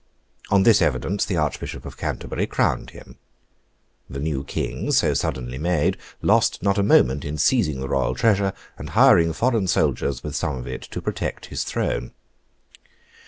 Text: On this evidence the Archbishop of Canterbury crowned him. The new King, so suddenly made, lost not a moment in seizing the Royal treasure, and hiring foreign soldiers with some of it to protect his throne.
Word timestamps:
On 0.49 0.63
this 0.63 0.81
evidence 0.81 1.25
the 1.25 1.37
Archbishop 1.37 1.85
of 1.85 1.95
Canterbury 1.95 2.47
crowned 2.47 2.89
him. 2.89 3.19
The 4.09 4.17
new 4.19 4.43
King, 4.43 4.91
so 4.91 5.13
suddenly 5.13 5.59
made, 5.59 5.95
lost 6.23 6.63
not 6.63 6.79
a 6.79 6.81
moment 6.81 7.23
in 7.23 7.37
seizing 7.37 7.79
the 7.79 7.87
Royal 7.87 8.15
treasure, 8.15 8.53
and 8.79 8.89
hiring 8.97 9.31
foreign 9.31 9.67
soldiers 9.67 10.23
with 10.23 10.35
some 10.35 10.55
of 10.57 10.65
it 10.65 10.81
to 10.89 11.03
protect 11.03 11.45
his 11.53 11.63
throne. 11.63 12.13